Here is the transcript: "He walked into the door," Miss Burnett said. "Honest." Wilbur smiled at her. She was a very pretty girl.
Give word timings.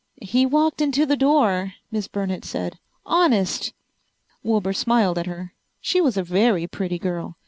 "He 0.23 0.47
walked 0.47 0.81
into 0.81 1.05
the 1.05 1.15
door," 1.15 1.75
Miss 1.91 2.07
Burnett 2.07 2.43
said. 2.43 2.79
"Honest." 3.05 3.71
Wilbur 4.41 4.73
smiled 4.73 5.19
at 5.19 5.27
her. 5.27 5.53
She 5.79 6.01
was 6.01 6.17
a 6.17 6.23
very 6.23 6.65
pretty 6.65 6.97
girl. 6.97 7.37